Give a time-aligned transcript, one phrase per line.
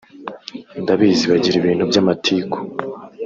[0.81, 2.57] ndabizi bagira ibintu by’amatiku